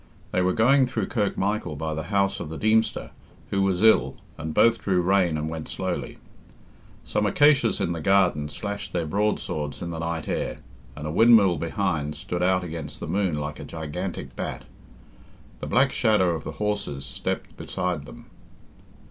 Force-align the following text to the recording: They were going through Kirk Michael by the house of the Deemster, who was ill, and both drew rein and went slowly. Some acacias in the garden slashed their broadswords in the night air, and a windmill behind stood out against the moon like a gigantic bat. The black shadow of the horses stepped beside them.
They 0.31 0.41
were 0.41 0.53
going 0.53 0.87
through 0.87 1.09
Kirk 1.09 1.37
Michael 1.37 1.75
by 1.75 1.93
the 1.93 2.05
house 2.09 2.39
of 2.39 2.49
the 2.49 2.57
Deemster, 2.57 3.11
who 3.51 3.61
was 3.61 3.83
ill, 3.83 4.15
and 4.35 4.51
both 4.51 4.81
drew 4.81 4.99
rein 4.99 5.37
and 5.37 5.47
went 5.47 5.67
slowly. 5.69 6.17
Some 7.03 7.27
acacias 7.27 7.79
in 7.79 7.91
the 7.91 8.01
garden 8.01 8.49
slashed 8.49 8.93
their 8.93 9.05
broadswords 9.05 9.79
in 9.79 9.91
the 9.91 9.99
night 9.99 10.27
air, 10.27 10.57
and 10.95 11.05
a 11.05 11.11
windmill 11.11 11.57
behind 11.59 12.15
stood 12.15 12.41
out 12.41 12.63
against 12.63 12.99
the 12.99 13.05
moon 13.05 13.35
like 13.39 13.59
a 13.59 13.63
gigantic 13.63 14.35
bat. 14.35 14.63
The 15.59 15.67
black 15.67 15.91
shadow 15.93 16.31
of 16.31 16.45
the 16.45 16.53
horses 16.53 17.05
stepped 17.05 17.55
beside 17.55 18.07
them. 18.07 18.25